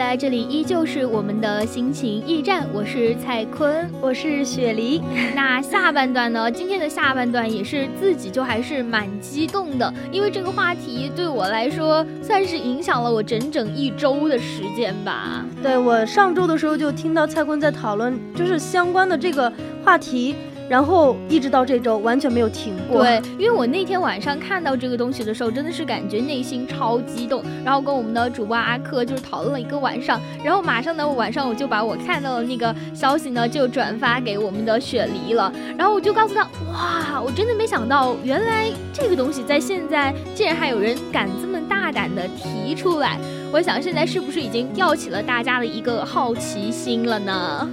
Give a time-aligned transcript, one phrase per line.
[0.00, 5.02] 在这里依旧是我们的心情驿站，我是蔡坤，我是雪梨。
[5.36, 6.50] 那下半段呢？
[6.50, 15.44] 今天的下半段也是自己就还是蛮激动的，因为这个话题对我来说算是影响了我整整一周的时间吧。
[15.62, 19.52] 对我上周的时候就听到蔡坤在讨论，就是相关的这个
[19.84, 20.34] 话题。
[20.70, 23.02] 然后一直到这周完全没有停过。
[23.02, 27.42] 对，因为我那天晚上看到这个东西的时候，真的是感觉内心超激动。
[27.64, 35.52] 然后跟我们的主播阿克就是讨论了一个晚上，然后马上呢晚上我就把我看到的那个消息呢就转发给我们的雪梨了。
[35.76, 43.18] 然后我就告诉他，哇，我真的没想到，原来这个东西在现在竟然还有人敢这么大胆的提出来。
[43.52, 47.68] 我想现在是不是已经吊起了大家的一个好奇心了呢？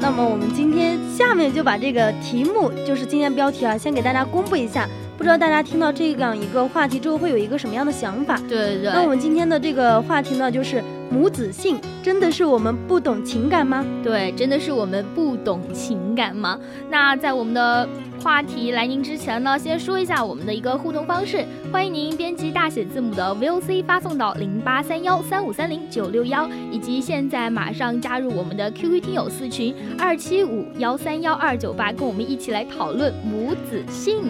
[0.00, 4.88] 那么我们今天下面就把这个题目，就是今天标题啊，先给大家公布一下。
[5.16, 8.38] 不知道大家听到这样一个话题之后，会有一个什么样的想法？
[8.48, 8.92] 对对对。
[8.92, 13.84] 那我们今天的这个话题呢，就是母子性，真的是我们不懂情感吗？
[14.02, 16.58] 对，真的是我们不懂情感吗？
[16.90, 17.88] 那在我们的。
[18.20, 34.24] 话题来临之前呢，先说一下我们的一个互动方式，欢迎您编辑大写字母的 VOC 发送到零八三幺三五三零九六幺，以及现在马上加入我们的 QQ 听友四群二七五幺三幺二九八，跟我们一起来讨论母子性。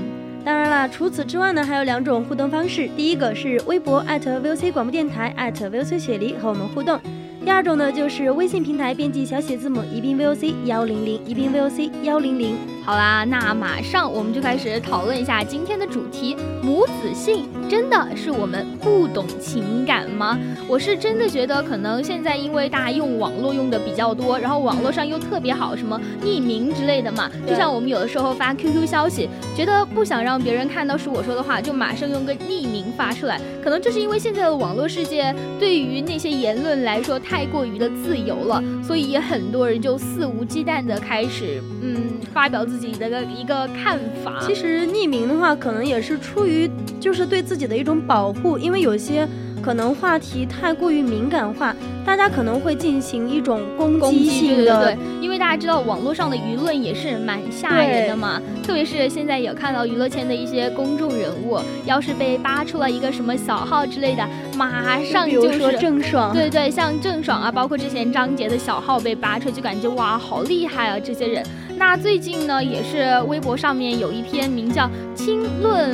[0.44, 6.98] 当然了，除此之外呢，还有两种互动方式，第一个是微博 @VOC 广播电台 @VOC 雪梨和我们互动。
[7.48, 12.54] 第二种呢，就是微信平台编辑小写字母宜宾 VOC 幺零零，宜宾 VOC 幺零零。
[12.84, 20.38] 好啦，那马上我们就开始讨论一下今天的主题：母子性真的是我们不懂情感吗？
[20.66, 27.30] 我是真的觉得，可能现在因为大家用网络用的比较多，然后网络上又特别好，什么匿名之类的嘛。
[27.46, 33.40] 就像我们有的时候发 QQ 消息，觉得不想让别人看到是我说的话，就马上用个匿名发出来。
[33.62, 37.37] 可能这是因为现在的网络世界对于那些言论来说太。
[37.38, 41.94] 太过于的自由了，所以很多人就肆无忌惮的开始，嗯，
[42.34, 44.40] 发表自己的一个看法。
[44.40, 46.68] 其实匿名的话，可能也是出于
[46.98, 49.28] 就是对自己的一种保护，因为有些。
[49.62, 51.74] 可能话题太过于敏感化，
[52.04, 64.26] 大家可能会进行一种攻击性的，对，因为大家知道网络上的舆论也是蛮吓人的嘛，特别是现在有看到娱乐圈的一些公众人物，要是被扒出了一个什么小号之类的，
[64.56, 71.44] 马上就是郑爽，对对，像郑爽啊，包括之前张杰的小号被扒出，就感觉哇，好厉害啊，这些人。
[71.76, 75.90] 那最近呢，也是微博上面有一篇名叫《清论》。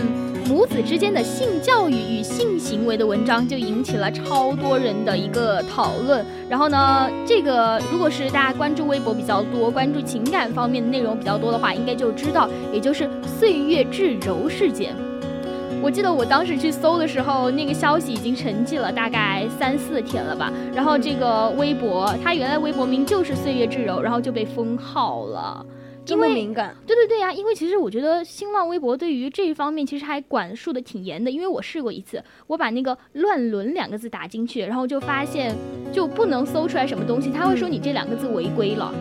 [0.47, 6.25] 母子之间的性教育与性行为的文章就引起了超多人的一个讨论。
[6.50, 14.94] 然后呢，这个如果是大家关注微博比较多、关注情感方面的内容比较多的话，应该就知道，也就是岁月至柔事件。
[15.82, 20.53] 我记得我当时去搜的时候，那个消息已经沉寂了大概三四天了吧。
[20.75, 25.65] 然后这个微博，它原来微博名就是岁月至柔，然后就被封号了。
[26.04, 35.56] 这么敏感，对对对呀，因为其实我觉得新浪微博对于这一方面其实还管束的挺严的，因为我试过一次，我把那个“乱伦”两个字打进去，然后就发现
[35.93, 38.94] 就不能搜出来什么东西，他会说你这两个字违规了。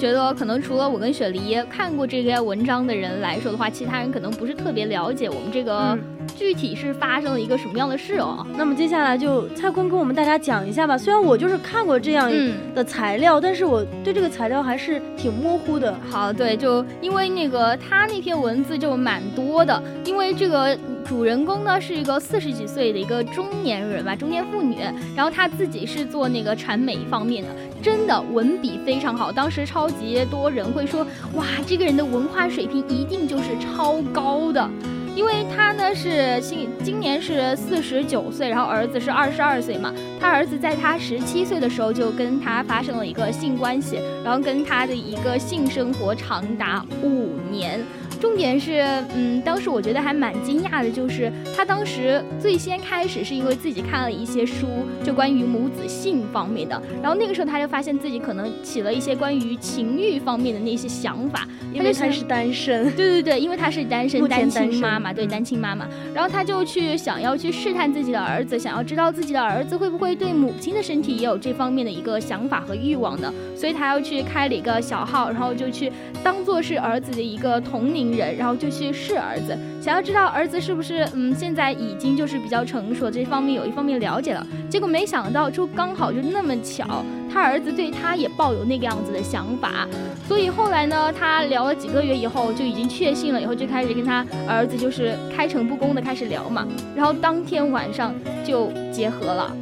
[0.00, 5.96] 觉得可能除了我跟雪梨看过这篇文章的人来说的话，其他人可能不是特别了解我们这个
[6.34, 8.46] 具体是发生了一个什么样的事哦。
[8.56, 10.96] 那么接下来就蔡坤跟我们大家讲一下吧。
[10.96, 15.94] 虽然我就是看过这样嗯的材料，但是我对这个材料还是挺模糊的。
[16.08, 20.74] 好，对，就因为那个他那篇文字就蛮多的，因为这个
[21.04, 24.78] 主人公呢是一个四十几岁的一个中年人吧，中年妇女，
[25.16, 27.48] 然后她自己是做那个传媒方面的，
[27.82, 29.32] 真的文笔非常好。
[29.32, 34.70] 当时超级多人会说，哇，这个人的文化水平一定就是超高的。
[35.16, 39.92] 因为他呢是今今年是四十九岁，然后儿子是二十二岁嘛。
[40.20, 47.80] 他儿子在他十七岁的时候就跟他发生了一个性关系，然后跟他的一个性生活长达五年。
[48.20, 48.82] 重点是，
[49.14, 54.66] 嗯，当时我觉得还蛮惊讶的，就是他当时最先开始是因为自己看了一些书，
[55.02, 62.84] 就关于母子性方面的，然后那个时候他就发现自己可能起了一些关于情欲方面的那些想法，因为他是单身。
[62.94, 65.30] 对对对，因为他是单身，单亲妈妈，对嗯。
[65.30, 75.90] 单亲妈妈，然后他就去想要去试探自己的儿子，想要知道自己的儿子会不会对母亲的身体也有这方面的一个想法和欲望的，所以他要去开了一个小号，然后就去
[76.22, 89.86] 当做是儿子的一个同龄人，然后就去试儿子，想要知道儿子是不是嗯现在已经就是比较成熟，这方面有一方面了解了，结果没想到就刚好就那么巧，他儿子对他也抱有那个样子的想法，
[90.28, 98.14] 所以后来呢，他聊了几个月以后就已经确信了，以后就开始跟他儿子就是开诚布公的开始聊嘛，然后当天晚上
[98.44, 99.54] 就结合了。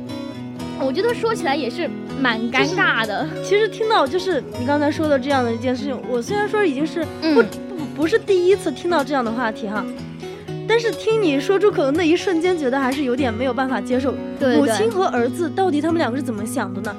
[0.80, 1.90] 我觉得说起来也是
[2.20, 7.46] 蛮尴尬的，其实听到就是你刚才说的这样的一件事情，我虽然说已经是不、嗯
[7.98, 9.84] 不不是第一次听到这样的话题哈，
[10.68, 14.14] 但是听你说出口的那一瞬间，觉得还是有点没有办法接受。
[14.38, 16.96] 对对母亲和儿子到底他们两个是怎么想的呢？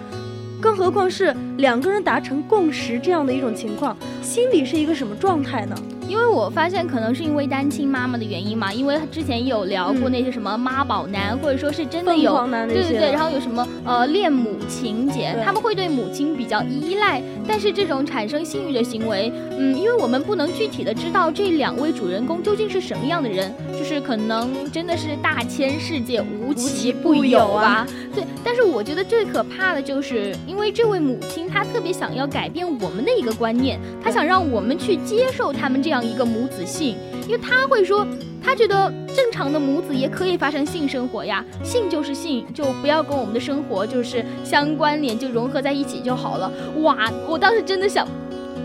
[0.60, 5.75] 更何况是两个人达成共识这样的一种情况，心里是一个什么状态呢？
[6.09, 12.35] 因为我发现可能是因为单亲妈妈的原因嘛，因为之前有聊过嗯那些什么妈宝男，或者说是真的有
[12.67, 27.88] 对对对，然后有什么呃恋母情节，他们会对母亲比较依赖，但是这种产生性欲的行为，嗯，因为我们不能具体的知道这两位主人公究竟是什么样的人，就是可能真的是大千世界无奇奇不不有有啊啊。
[28.14, 38.06] 对，但是我觉得最可怕的就是，因为这位母亲她特别想要改变我们的一个观念，她想让我们去接受他们这样一个母子性，因为她会说，
[38.44, 46.52] 她觉得正常的母子也可以发生性生活呀，性就是性，就不要跟我们的生活就是相关联，就融合在一起就好了。
[46.81, 48.06] 哇， 我当时真的想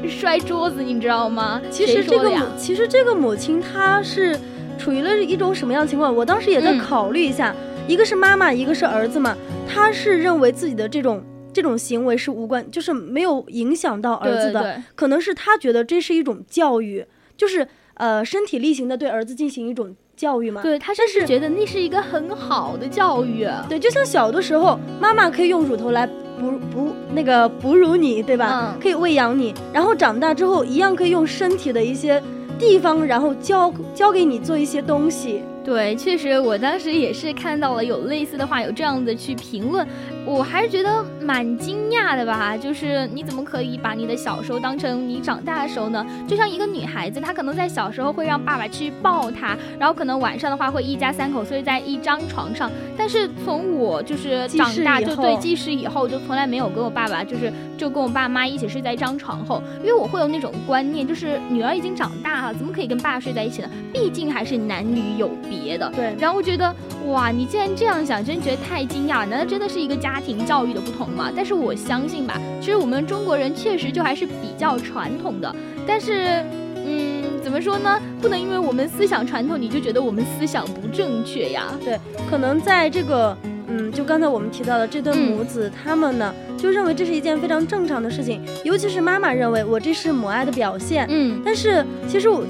[0.08, 1.62] 摔桌子，你知道吗？
[1.70, 4.36] 其实这个母，其实这个母亲她是
[4.78, 6.14] 处于了一种什么样的情况？
[6.14, 7.54] 我当时也在嗯考虑一下，
[7.86, 9.36] 一个是妈妈，一个是儿子嘛，
[9.68, 11.22] 他是认为自己的这种
[11.52, 17.04] 这种行为是无关，就是没有影响到儿子的，对对可能是他觉得这是一种教育，
[17.36, 20.62] 就是呃身体力行的对儿子进行一种教育嘛。
[20.62, 23.48] 对，他甚至觉得那是一个很好的教育。
[23.68, 28.74] 对，就像小的时候，妈妈可以用乳头来哺哺那个哺乳你，对吧？
[28.74, 32.20] 嗯可以喂养你，然后长大之后一样可以用身体的一些
[32.58, 35.42] 地方，然后教教给你做一些东西。
[35.64, 39.86] 对，确实，我当时也是看到了有类似的话，有这样的去评论，
[40.26, 42.54] 我还是觉得蛮惊讶的吧。
[42.54, 46.04] 就是你怎么可以把你的小时候当成你长大的时候呢？
[46.28, 52.70] 就像一个女孩子，她可能在小时候会让爸爸去抱她，然后可能晚上的话会一家三口睡在一张床上。
[52.96, 63.70] 但是从我就是长大，就对记事以后，就从来没有跟我爸爸就是就跟我爸妈一起睡在一张床后，因为我会有那种观念，就是女儿已经长大了，怎么可以跟爸爸睡在一起呢？
[63.94, 65.90] 毕竟还是男女有别的。
[65.94, 66.74] 对，然后我觉得，
[67.06, 69.26] 哇，你既然这样想，真觉得太惊讶。
[69.26, 71.30] 难道真的是一个家庭教育的不同吗？
[71.34, 75.54] 但是我相信吧，其实我们中国人确实就还是比较传统的。
[75.86, 76.44] 但是，
[76.86, 78.00] 嗯，怎么说呢？
[78.20, 81.64] 不能因为我们思想传统，你就觉得我们思想不正确呀。
[81.84, 81.98] 对，
[82.30, 83.36] 可能在这个，
[83.68, 92.44] 嗯，就刚才我们提到的这对嗯母子，他们呢就认为这是一件非常正常的事情，尤其是妈妈认为我这是母爱的表现，嗯，但是其实我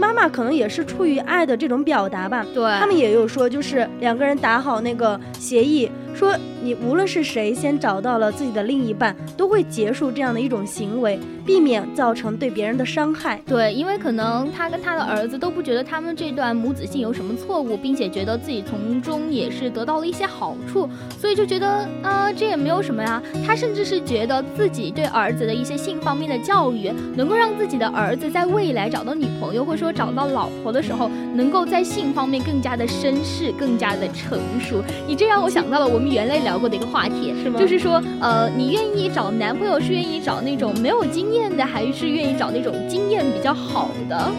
[0.00, 2.44] 妈妈可能也是出于爱的这种表达吧。
[2.54, 13.40] 对，他们也有说，就是两个人打好那个协议，说你无论是谁先找到了自己的另一半，都会结束这样的一种行为，避免造成对别人的伤害。
[13.46, 20.88] 对，因为可能他跟他的儿子都不觉得他们这段母子性有什么错误，并且觉得自己从中也是得到了一些好处，
[21.18, 23.22] 所以就觉得啊、这也没有什么呀。
[23.46, 34.82] 他甚至是觉得自己对儿子的一些性方面的教育，能够让自己的儿子在未来找到女朋友或者说找到老婆的时候，能够在性方面更加的绅士，更加的成熟。
[35.06, 44.30] 你这让我想到了我们原来聊过的一个话题，是吗就是说，呃，你愿意找男朋友是愿意找那种没有经验的，还是愿意找那种经验比较好的？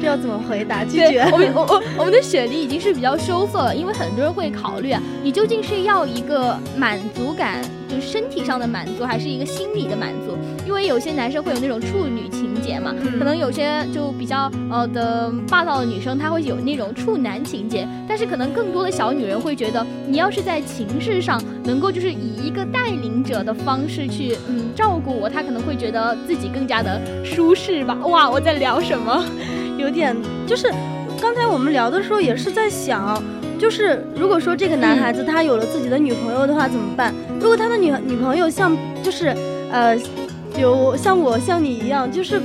[0.00, 0.84] 这要怎么回答？
[0.84, 1.26] 拒绝。
[1.32, 7.62] 我们 我我我们的雪梨已经是比较羞涩了，因为很多人会考虑啊，你究竟是要一个满足感，
[8.44, 10.36] 体上的满足，还是一个心理的满足？
[10.66, 27.96] 因为有些男生会有那种处女情节嘛，嗯可能有些就比较呃的霸道的女生，她会有那种处男情节，但是可能更多的小女人会觉得，你要是在情事上能够就是以一个带领者的方式去嗯照顾我，她可能会觉得自己更加的舒适吧。
[28.04, 29.24] 哇，我在聊什么？
[29.78, 30.14] 有点
[30.46, 30.70] 就是
[31.20, 33.22] 刚才我们聊的时候也是在想，
[33.58, 37.14] 就是如果说这个男孩子他有了自己的女朋友的话怎么办？
[37.40, 39.28] 如果他的女女朋友像就是
[39.70, 39.96] 呃，
[40.54, 42.40] 比如像我像你一样，就是。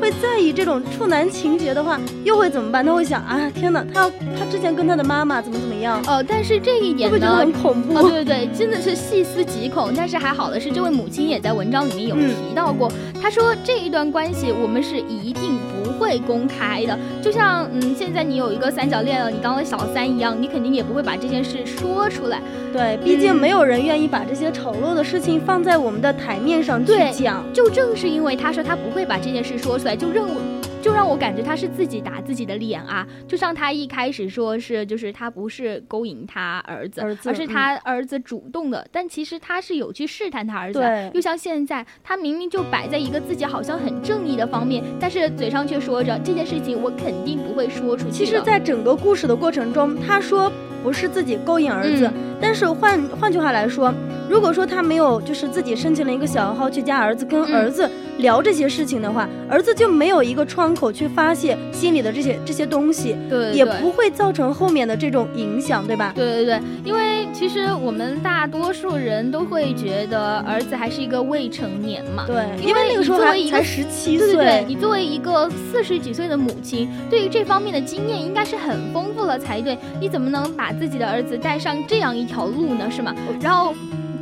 [0.00, 2.84] 会在意这种处男情节的话，又会怎么办？
[2.84, 7.96] 他会想啊，天哪，他他之前跟他的妈妈怎么怎么样，哦，但是这一点呢，会觉得很恐怖？
[7.96, 9.94] 哦，对对对，真的是细思极恐。
[9.96, 12.90] 但是还好的是，这位母亲也在文章里面有嗯提到过，
[13.22, 16.98] 她说这一段关系我们是一定不会公开的。
[17.22, 22.40] 就像嗯，现在你有一个三角恋了，你当了小三一样，你肯定也不会把这件事说出来。
[22.72, 27.44] 对，毕竟没有人愿意把这些丑陋的事情放在我们的台面上去对讲。
[27.52, 30.53] 就正是因为他说他不会把这件事说出来，就认为。
[30.84, 33.06] 就让我感觉他是自己打自己的脸啊！
[33.26, 38.86] 就像他一开始说是，就是他不是勾引他儿子，儿子而是他儿子主动的。
[38.92, 48.12] 但其实他是有去试探他儿子又像现在，他明明就摆在一个自己好像很正义的方面，但是嘴上却说着这件事情我肯定不会说出去。
[48.12, 53.90] 其实，在整个故事的过程中，他说不是自己勾引儿子，嗯但是换换句话来说，
[54.28, 66.12] 如果说他没有就是自己申请了一个小号去加儿子，跟嗯儿子聊这些事情的话，儿子就没有一个窗口去发泄心里的这些这些东西，对对对也不会造成后面的这种影响，对吧？
[66.14, 72.24] 对对对，因为其实我们大多数人都会觉得儿子还是一个未成年嘛。
[72.26, 79.76] 对，因因为那个时候还才十七对对对，岁，你作为一个四十几岁的母亲，对于这方面的经验应该是很丰富了才对。
[80.00, 82.90] 你怎么能把自己的儿子带上这样一条路呢？
[82.90, 83.14] 是吗？
[83.40, 83.74] 然后。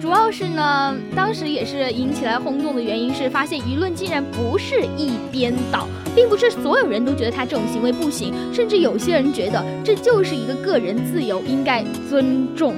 [0.03, 12.75] 主要是呢，当时也是引起来轰动的原因是，发现舆论竟然不是一边倒，并不是所有人都觉得他这种行为不行，甚至有些人觉得这就是一个个人自由，应该尊重。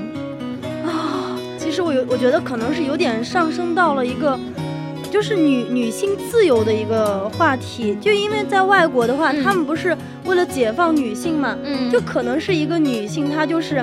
[0.85, 4.39] 啊，其实我有，我觉得可能是有点上升到了一个，
[5.11, 7.97] 就是女女性自由的一个话题。
[8.03, 13.83] 就因为在外国的话，嗯他们不是为了解放女性嘛，嗯，就可能是一个女性她就是，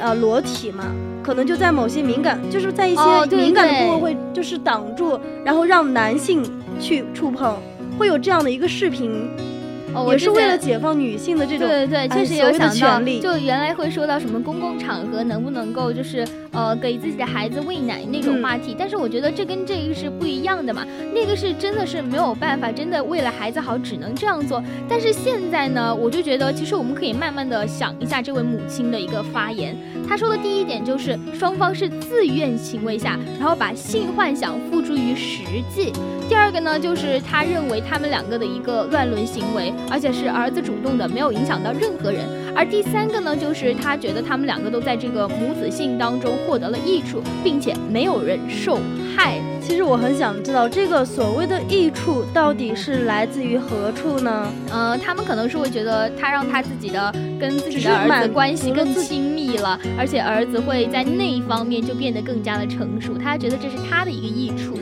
[0.00, 0.86] 呃，裸体嘛，
[1.28, 3.02] 可能就在某些敏感，就是在一些
[3.36, 6.42] 敏感的部位会就是挡住，然后让男性
[6.80, 7.54] 去触碰，
[7.98, 9.28] 会有这样的一个视频，
[9.92, 11.68] 哦，我也是为了解放女性的这种。
[11.68, 20.82] 对对确实有想到权利，就原来会说到什么公共场合能不能够就是呃给自己的孩子喂奶那种嗯话题，但是我觉得这跟这个是不一样的嘛，
[21.12, 24.62] 那个是真的是没有办法，真的为了孩子好只能这样做。
[24.88, 29.76] 但是现在呢，我就觉得其实我们可以慢慢的想一下这位母亲的一个发言，
[30.08, 35.92] 他说的第一点就是双方是自愿行为下，然后把性幻想付诸于实际。
[36.28, 42.24] 第二个呢，就是他认为他们两个的一个乱伦行为，而且是儿子主动的，没有影响到任何人。
[42.54, 48.78] 而第三个呢，就是他觉得他们两个都在这个母子性当中获得了益处，并且没有人受
[49.16, 49.40] 害。
[49.62, 54.50] 其实我很想知道，这个所谓的益处到底是来自于何处呢？
[54.70, 64.78] 呃，他们可能是会觉得他让他自己的跟自己的儿子满关系更亲密了，而且儿子会在那一方面就变得更加的成熟，他觉得这是他的一个益处。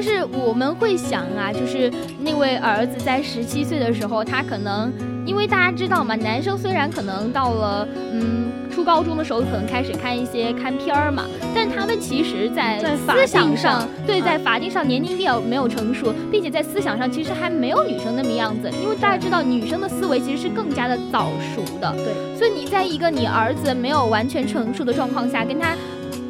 [0.00, 4.92] 但是我们会想啊，就是那位儿子在十七岁的时候，他可能
[5.26, 25.74] 因为大家知道嘛，男生虽然可能到了嗯初高中的时候，可能开始看一些看片儿嘛，但他们其实在思想上上，对，嗯在法定上年龄比较没有成熟，并且在思想上其实还没有女生那么样子，因为大家知道女生的思维其实是更加的早熟的，对，所以你在一个你儿子没有完全成熟的状况下，跟他。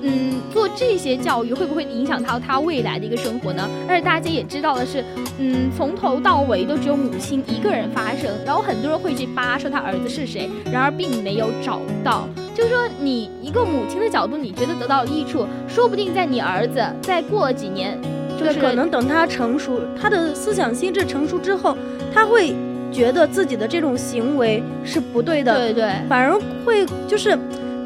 [0.02, 3.69] 嗯，做这些教育会不会影响到他未来的一个生活呢？
[3.88, 5.05] 而且大家也知道的是，
[5.38, 12.28] 嗯，从头到尾都只有母亲一个人发声，然后很多人会去扒说他儿子是谁，然而并没有找到。
[12.55, 17.97] 就是说，你一个母亲的角度，你觉得得到益处，说不定在你儿子再过了几年，
[18.37, 21.76] 就，是可能等他成熟，他的思想心智成熟之后，
[22.12, 22.55] 他会
[22.90, 25.93] 觉得自己的这种行为是不对的，对对。
[26.09, 27.38] 反而会就是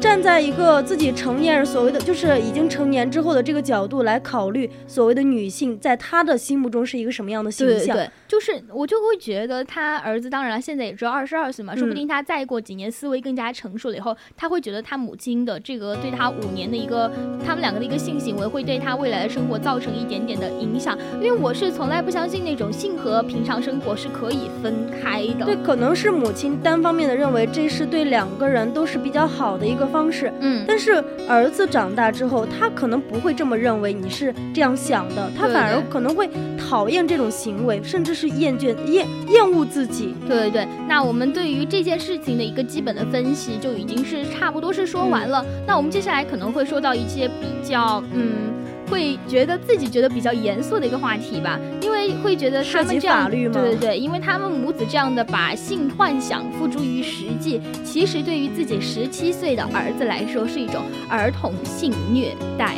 [0.03, 7.97] 站在一个自己成年人所谓的就是已经成年之后的这个角度来考虑所谓的女性，在他的心目中是一个什么样的形象？
[8.33, 17.11] 就是我就会觉得他儿子，当然现在也只有二十二岁嘛，说不定他再过几年思维更加成熟了以后，他会觉得他母亲的这个对他五年的一个
[17.45, 20.97] 他们两个的一个性行为，会对他未来的生活造成一点点的影响。
[21.21, 25.45] 因为我是从来不相信那种性和平常生活是可以分开的。
[25.45, 30.33] 对，可能是母亲单方面的认为这是对两个人都是比较好的一个方式。
[30.39, 30.93] 嗯，但是
[31.29, 40.13] 儿子长大之后，他可能不会这么认为，你是这样想的，他反而可能会讨厌这种行为，甚至是厌倦、厌厌恶自己。
[40.27, 45.45] 对对对，那我们对于这件事情的一个基本的分析就已经是差不多是说完了。
[45.67, 48.53] 那我们接下来可能会说到一些比较嗯。
[48.91, 62.75] 会觉得自己觉得比较严肃的一个话题吧，因为会觉得他们这样，法律吗对对对，因为他们母子这样的把性幻想付诸于实际，其实对于自己十七岁的儿子来说是一种儿童性虐待。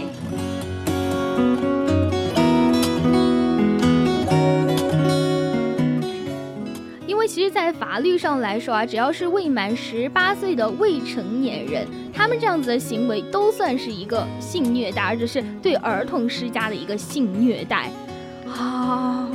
[7.36, 17.92] 其实，在法律上来说啊，只要是未满十八岁的未成年人，他们这样子的行为都算是一个性虐待，而且是对儿童施加的一个性虐待。
[18.48, 19.30] 啊，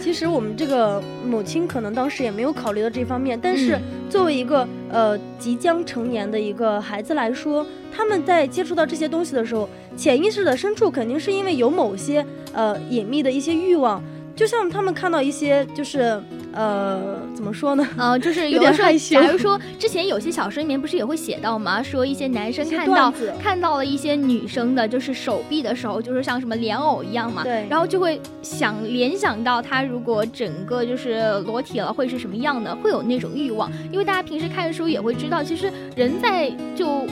[0.00, 14.02] 其实我们这个母亲可能当时也没有考虑到这方面，但是嗯作为一个呃即将成年的一个孩子来说，他们在接触到这些东西的时候，潜意识的深处肯定是因为有某些呃隐秘的一些欲望，
[14.34, 16.20] 就像他们看到一些就是
[16.52, 17.86] 呃怎么说呢？
[17.96, 21.82] 呃，就是有有的时候，点害羞假如说之前有些小说里面不是也会写到吗？
[21.82, 23.12] 说一些男生看到
[23.42, 33.70] 看到了一些女生的，就是手臂的时候，就是像什么莲藕一样嘛，对然后就会想联想到他如果整个就是裸体了会是什么样的，会有那种欲望。
[33.90, 37.06] 因为大家平时看书也会知道，其实人在就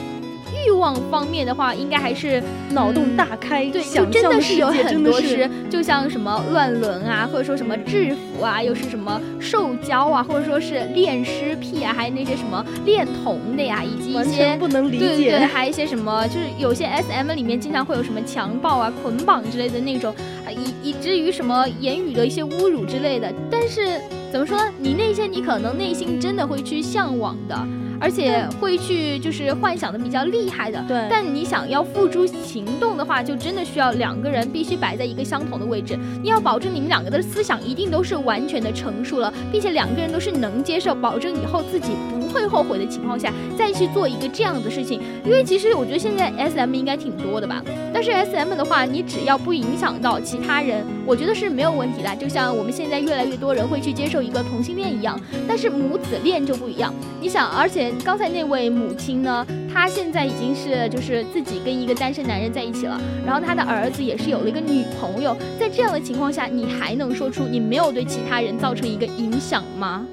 [0.65, 2.41] 欲望方面的话，应该还是
[2.71, 20.13] 脑洞大开，对，就想真的是有很多是，就像什么乱伦啊，或者说什么制服啊，又是什么受交啊，或者说是恋尸癖啊，还有那些什么恋童的呀，以及一些不能理对对对，还有一些什么，就是有些 S M 里面经常会有什么强暴啊、捆绑之类的那种，
[20.45, 23.31] 啊以以至于什么言语的一些侮辱之类的。
[23.49, 23.99] 但是
[24.31, 24.63] 怎么说呢？
[24.77, 27.55] 你那些你可能内心真的会去向往的，
[28.01, 30.83] 而且会去就是幻想的比较厉害的。
[30.87, 35.97] 对但你想要付诸行动的话，就真的需要两个人必须摆在一个相同的位置。
[36.23, 44.99] 你要保证你们两个的思想一定都是完全的成熟了，并且两个人都是能接受，保证以后自己不会后悔的情况下，再去做一个这样的事情。
[45.23, 52.15] 因为其实我觉得现在 S M 应该挺多的吧，但是 S M 的话，你只要不影响到其他人，我觉得是没有问题的。
[52.15, 56.93] 就像我们现在越来越多人会去接受一个同性恋一样，但是母子恋就不一样。
[57.19, 70.05] 你想，而且刚才那位母亲呢，她现在已经是就是自己跟一个单身男人在一起了，然后她的儿子也是有了一个女朋友，在这样的情况下，你还能说出你没有对其他人造成一个影响吗？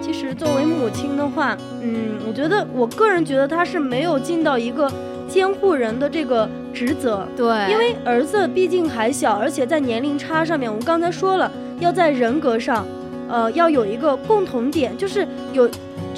[0.00, 4.90] 其实作为母亲的话，嗯，我觉得我个人觉得她是没有尽到一个
[5.28, 7.46] 监护人的这个职责，对。
[7.70, 12.86] 因为儿子毕竟还小，而且在年龄差上面，我们刚才说了，要在人格上，
[13.28, 15.68] 呃，要有一个共同点，就是有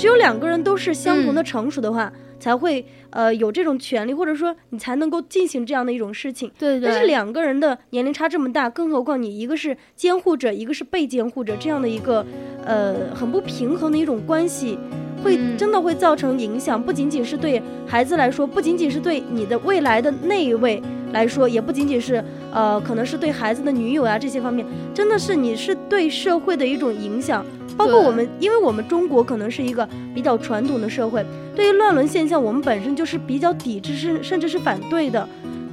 [0.00, 6.50] 只有两个人都是相同的成熟的话，才会呃有这种权利，或者说你才能够进行这样的一种事情。
[6.58, 12.24] 对对，但是两个人的年龄差这么大，更何况你一个是监护者，一个是被监护者，这样的一个
[12.64, 14.78] 呃很不平衡的一种关系，
[15.22, 16.82] 会嗯真的会造成影响。
[16.82, 20.82] 不仅仅是对孩子来说，不仅仅是对你的未来的那一位
[21.12, 27.44] 来说，也不仅仅是呃可能是对孩子的女友啊这些方面，真的是你是对社会的一种影响。
[27.80, 31.24] 包括我们，因为我们中国可能是一个比较传统的社会，
[31.56, 35.26] 对于乱伦现象，我们本身就是比较抵制，甚甚至是反对的。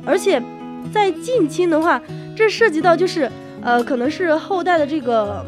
[0.05, 0.41] 而且
[0.89, 2.01] 在近亲的话，
[2.33, 3.29] 这涉及到就是
[3.61, 5.45] 呃，可能是后代的这个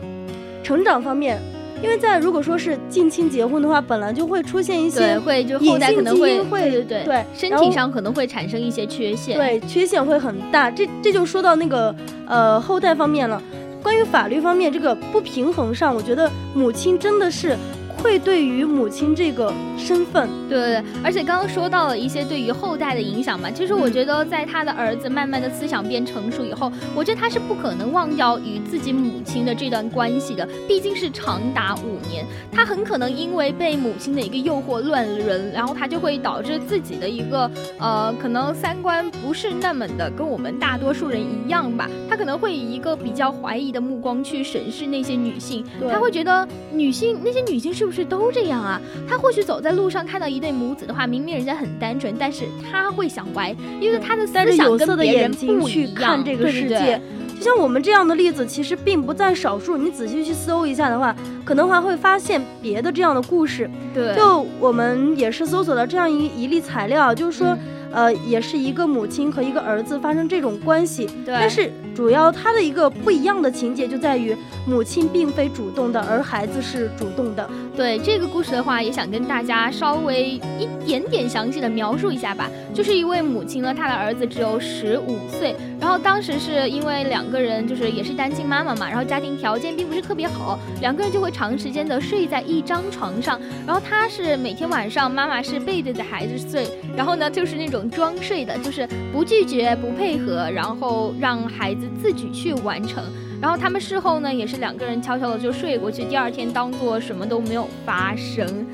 [0.62, 1.40] 成长方面，
[1.82, 9.38] 因为在如果说是近亲结婚的话，本来就会出现一对，些会就后代可能会对对对身体上可能会产生一些缺陷。
[9.38, 10.70] 对缺陷会很大。
[10.70, 11.96] 这这就说到那个
[12.28, 13.42] 呃后代方面了。
[13.82, 17.58] 关于法律方面这个不平衡上，我觉得母亲真的是
[17.98, 48.82] 愧对于母亲这个身份，对对对，而且刚刚说到了一些对于后代的影响嘛，其实我觉得在他的儿子慢慢的思想变成熟以后，我觉得他是不可能忘掉与自己母亲的这段关系的，毕竟是长达五年，他很可能因为被母亲的一个诱惑乱伦，然后他就会导致自己的一个呃，可能三观不是那么的跟我们大多数人一样吧，他可能会以一个比较怀疑的目光去审视那些女性，他会觉得女性那些女性是不是都这样啊？
[49.08, 57.00] 他或许走在在路上看到一对母子的话，明明人家很单纯，但是他会想歪，因为他的思想跟别人不一样看这个对对世界。
[57.38, 59.78] 就像我们这样的例子，其实并不在少数。
[59.78, 63.70] 你仔细去搜一下的话，可能还会发现别的这样的故事。
[63.94, 67.60] 对，就我们也是搜索了这样一一例材料，就是说，嗯
[67.92, 77.50] 呃，也是一个母亲和一个儿子发生这种关系，对但是主要它的一个不一样的情节就在于，母亲并非主动的，而孩子是主动的。
[77.76, 82.50] 对这个故事的话，也想跟大家稍微一点点详细的描述一下吧。
[82.74, 103.04] 就是一位母亲呢，她的儿子只有十五岁，然后当时是因为两个人就是也是单亲妈妈嘛，然后家庭条件并不是特别好，两个人就会长时间的睡在一张床上，然后她是每天晚上妈妈是背对着孩子睡，然后呢就是那种装睡的，就是不拒绝不配合，然后让孩子自己去完成。
[103.40, 108.66] 然后他们事后呢，也是两个人悄悄的就睡过去，第二天当做什么都没有发生。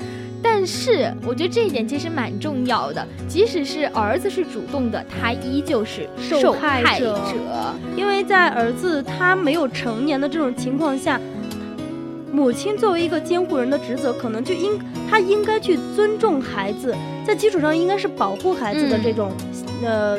[0.42, 7.18] 但是我觉得这一点其实蛮重要的，即使是儿子是主动的，他依旧是受害者
[7.96, 11.20] 因为在儿子他没有成年的这种情况下，
[12.36, 16.94] 母亲作为一个监护人的职责，可能就应她应该去尊重孩子，
[17.26, 19.32] 在基础上应该是保护孩子的嗯这种、
[19.82, 20.18] 呃，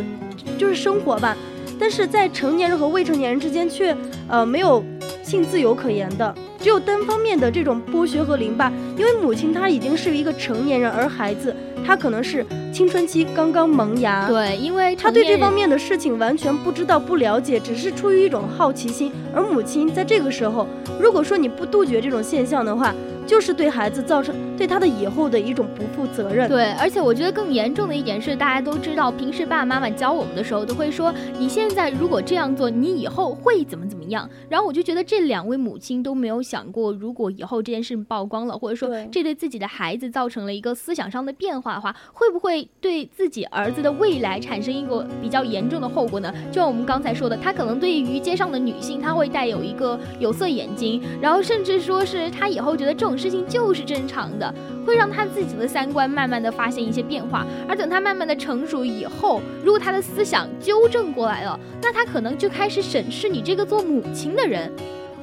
[0.57, 1.37] 就是生活吧。
[1.79, 3.95] 但是在成年人和未成年人之间却
[4.27, 4.83] 呃没有
[5.21, 8.73] 性自由可言的，只有单方面的这种剥削和凌霸。
[8.97, 11.55] 因为母亲她已经是一个成年人，而孩子
[11.87, 19.09] 他可能是青春期刚刚萌芽，对，因为他对这方面面的事情完全不知道、不了解，只是出于一种好奇心。
[19.33, 20.67] 而母亲在这个时候，
[20.99, 22.93] 如果说你不杜绝这种现象的话，
[23.27, 26.49] 就是对孩子造成对他的以后的一种不负责任。
[26.49, 34.27] 对，而且我觉得更严重的一点是，大家都知道，平时爸爸妈妈教我们的时候都会说，你现在如果这样做，你以后会怎么怎么样。
[34.49, 46.33] 然后我就觉得这两位母亲都没有想过，如果以后这件事情曝光了，或者说这对自己的孩子造成了一个思想上的变化的话，会不会对自己儿子的未来产生一个比较严重的后果呢？
[46.47, 54.53] 就像我们刚才说的，他可能对于街上的女性，他会带有一个有色眼睛，然后甚至说是他以后觉得这种事情就是正常的，
[54.85, 57.45] 会让他自己的三观慢慢的发现一些变化。
[57.67, 64.71] 而等他慢慢的成熟以后，如果他的思想纠正过来了，那他可能就开始审视你这个做母亲的人。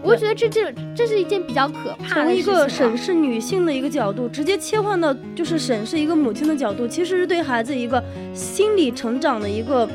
[0.02, 8.04] 我觉得这这这是一件比较可怕的从一个审视女性的一个角度，直接切换到就是审视一个母亲的角度，其实是对孩子一个
[8.34, 9.88] 心理成长的一个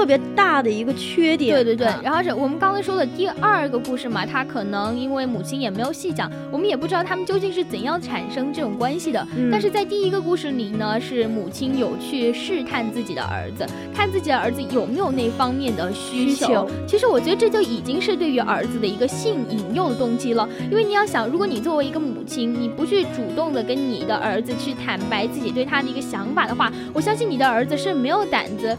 [0.00, 1.54] 特别大的一个缺点。
[1.54, 9.20] 对对对啊，然后是我们刚才说的第二个故事嘛，他可能因为母亲也没有细讲，我们也不知道他们究竟是怎样产生这种关系的。
[9.36, 16.46] 嗯但是在第一个故事里呢，是母亲有去试探自己的儿子，看自己的儿子有没有那方面的需求。
[16.46, 28.74] 需求其实我觉得这就已经是对于儿子的一个性引诱的动机了，因为你要想，如果你作为一个母亲，你不去主动的跟你的儿子去坦白自己对他的一个想法的话，我相信你的儿子是没有胆子。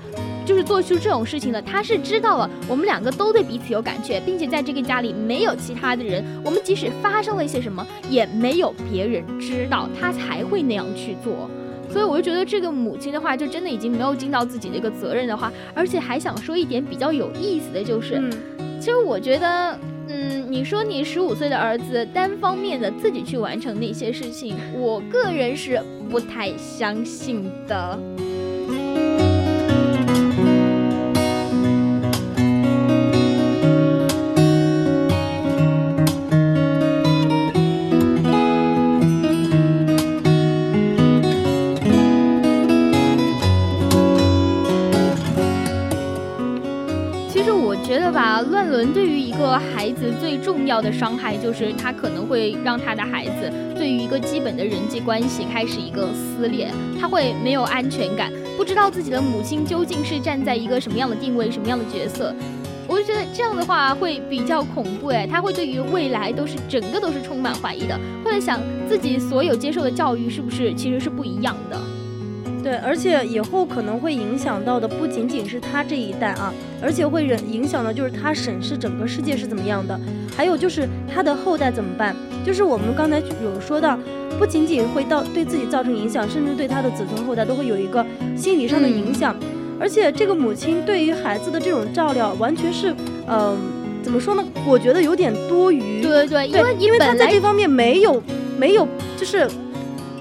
[0.46, 11.50] 就是做出这种事情的，他是知道了我们两个都对彼此有感觉，并且在这个家里没有其他的人，我们即使发生了一些什么，也没有别人知道，他才会那样去做。
[11.90, 18.32] 所以我就觉得这个母亲的话，就真的已经没有尽到自己的一个责任的话，而且还想说一点比较有意思的就是，嗯，
[18.80, 19.78] 其实我觉得，
[20.08, 28.00] 嗯，你说你十五岁的儿子单方面的自己去完成那些事情，我个人是不太相信的。
[49.52, 62.34] 和孩子最重要的伤害，就是他可能会让他的孩子对于一个基本的人际关系开始一个撕裂，他会没有安全感，不知道自己的母亲究竟是站在一个什么样的定位、什么样的角色。
[62.88, 71.78] 我就觉得这样的话会比较恐怖哎，他会对于未来都是整个都是充满怀疑的，会在想自己所有接受的教育是不是其实是不一样的。
[72.64, 80.00] 对，而且以后可能会影响到的不仅仅是他这一代啊，而且会影影响的就是他审视整个世界是怎么样的，
[80.36, 82.16] 还有就是他的后代怎么办？
[82.46, 83.98] 就是我们刚才有说到，
[84.38, 89.36] 不仅仅会到对自己造成影响，甚至对他的子孙后代都会有一个心理上的影响。
[89.80, 92.94] 而且这个母亲对于孩子的这种照料，完全是，
[93.28, 93.58] 嗯、
[94.04, 94.44] 怎么说呢？
[94.68, 96.04] 我觉得有点多余。
[96.04, 98.22] 对对对，因为，因为他在这方面没有
[98.60, 99.50] 没有，就是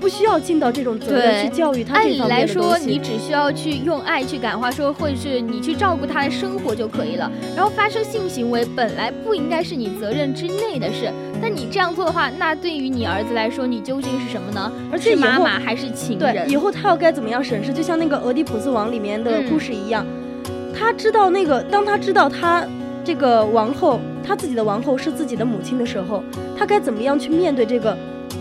[0.00, 7.30] 不需要尽到这种责任去教育他按理来说，你只需要去用爱去感化，说会是你去照顾他的生活就可以了。
[7.54, 14.72] 然后发生性行为本来不应该是你责任之内的事，但你这样做的话，那对于你儿子来说，你究竟是什么呢？
[14.90, 16.46] 而且是妈妈还是情人？
[16.46, 17.70] 对，以后他要该怎么样审视？
[17.72, 20.06] 就像那个《俄狄浦斯王》里面的故事一样，
[20.74, 22.66] 他知道那个，当他知道他
[23.04, 26.22] 这个王后，他自己的王后是自己的母亲的时候，
[26.56, 27.94] 他该怎么样去面对这个？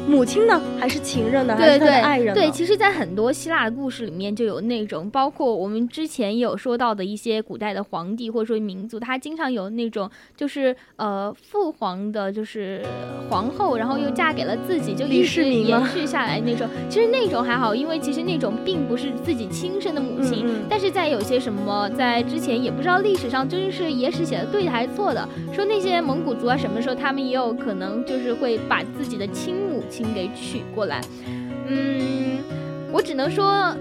[0.09, 2.33] 母亲呢，还是情人呢，还是他的爱人？
[2.33, 12.83] 对，其实，在很多希腊的故事里面，就有那种，包括我们之前也有说到的一些古代的皇帝或者说民族，他经常有那种，就是呃，父皇的，就是
[13.29, 16.67] 皇后，然后又嫁给了自己，就一直延续下来那种。
[16.89, 20.45] 其实那种还好，因为其实那种并不是自己亲生的母亲。
[20.67, 29.98] 但是在有些什么，在之前也不知道历史上究竟是野史写的对的还是错的，说那些蒙古族啊，什么时候他们也有可能就是会把自己的亲母亲。
[30.13, 31.01] 给娶过来，
[31.67, 32.39] 嗯，
[32.91, 33.75] 我只能说，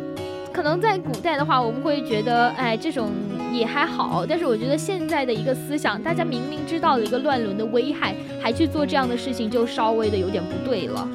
[0.52, 3.10] 可能在古代的话，我们会觉得，哎，这种
[3.52, 4.24] 也还好。
[4.26, 11.08] 但是我觉得现在的一个思想，大家明明知道了一个乱伦的危害，还去做这样的事情，就稍微的有点不对了。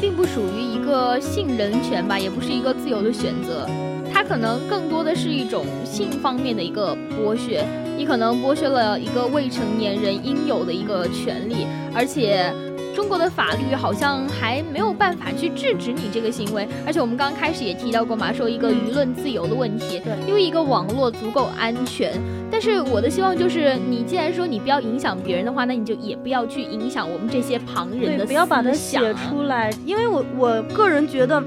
[0.00, 3.66] 并不属于一个性人权吧，也不是一个自由的选择，
[4.12, 7.64] 它可能更多的是一种性方面的一个剥削。
[7.96, 12.52] 你可能剥削了一个未成年人应有的一个权利，而且。
[12.96, 20.00] 中国的法律好像还没有办法去制止你这个行为，而且我们刚开始也提到过嘛，说一个舆论自由的问题。
[20.00, 29.70] 对，因为一个网络足够安全，但是我的希望就是，你既然说你不要影响别人的话，那你就也不要去影响我们这些旁人的不要把它写出来。
[29.84, 31.42] 因为我我个人觉得，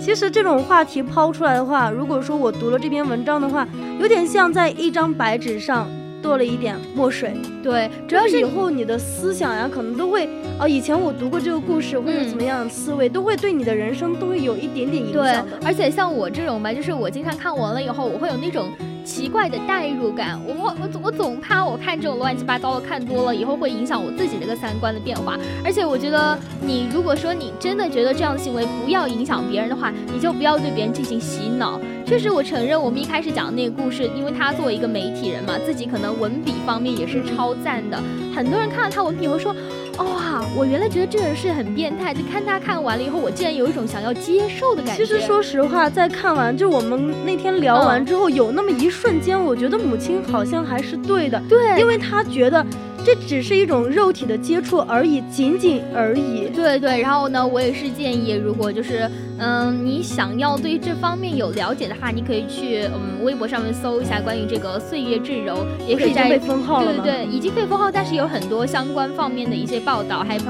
[0.00, 3.66] 其实这种话题抛出来的话，如果说我读了这篇文章的话，
[4.00, 5.88] 有点像在一张白纸上。
[6.20, 15.46] 多了一点墨水，对，主要是以后你的思想呀，可能都会哦，以前我读过这个故事，会有怎么样的思维，都会对你的人生都会有一点点影响的。
[15.64, 18.68] 而且像我这种吧，就是我经常看完了以后，我会有那种。
[19.08, 25.34] 奇怪的代入感，我我我我总怕我看这种乱七八糟的看多了以后会影响我自己的个三观的变化。
[25.64, 31.80] 而且我觉得你如果说你真的觉得这样的行为不要影响别人的话，你就不要对别人进行洗脑。
[32.04, 37.98] 确实，我承认我们一开始讲的那个故事，因为他作为一个媒体人嘛，自己可能文笔方面也是超赞的。
[38.34, 39.56] 很多人看到他文笔会说。
[39.98, 45.04] 哇，我原来觉得这个人是很变态，就看他看完了以后，我竟然有一种想要接受的感觉。
[45.04, 51.42] 其实说实话，在看完就我们那天聊完之后，有那么一瞬间，我觉得母亲好像还是对的。
[51.48, 52.64] 对，因为他觉得。
[53.06, 56.48] 这只是一种肉体的接触而已，仅仅而已。
[56.54, 59.08] 对对，然后呢，我也是建议，如果就是，
[59.38, 70.42] 嗯，你想要对这方面有了解的话，你可以去嗯微博上面搜一下关于这个岁月至柔，也可以在被封号了对对对，已经被封号，但是有很多相关方面的一些报道，还有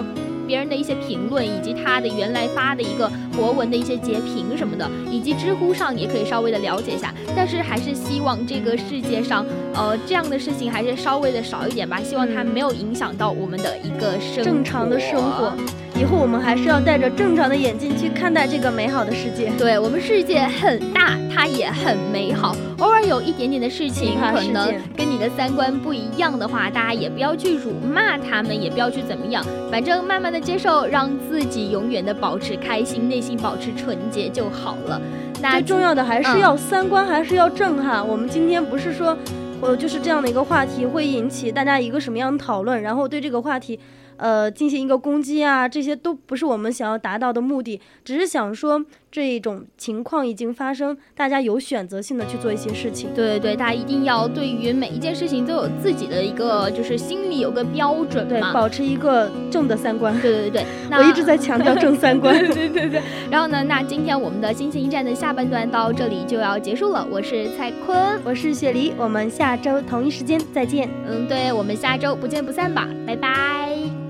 [0.46, 7.12] 别人的一些评论，以及他的原来发的一个博文的一些截屏什么的，以及知乎上也可以稍微的了解一下。
[7.36, 12.00] 但是还是希望这个世界上，呃，这样的事情还是稍微的少一点吧。
[12.02, 15.52] 希望它没有影响到我们的一个生正常的生活。
[15.98, 19.50] 以后我们还是要戴着正常的眼镜去看待这个美好的世界。
[19.58, 22.54] 对我们世界很大，它也很美好。
[22.78, 35.02] 偶尔有一点点的事情可能跟你的三观不一样的话，大家也不要去辱骂他们，也不要去怎么样，反正慢慢的接受，让自己永远的保持开心，内心保持纯洁就好了。
[35.50, 38.00] 最重要的还是要三观，还是要正哈。
[38.00, 39.18] 我们今天不是说，
[39.60, 43.80] 呃，就是这样的一个话题会引起大家一个什么样的讨论，然后对这个话题。
[44.18, 53.08] 呃，进行一个攻击啊，这些都不是我们想要达到的目的，只是想说这种情况已经发生，大家有选择性的去做一些事情。
[53.14, 60.12] 对对对，大家一定要对于每一件事情都有自己的一个，就是心里有个标准嘛，保持一个正的三观。
[60.20, 60.66] 对对对对，
[60.98, 62.36] 我一直在强调正三观。
[62.52, 63.00] 对对对。
[63.30, 67.06] 然后呢，那今天我们的心情驿站的下半段到这里就要结束了。
[67.10, 70.88] 我是蔡坤，我是雪梨，我们下周同一时间再见。
[71.06, 74.07] 嗯，对，我们下周不见不散吧，拜拜。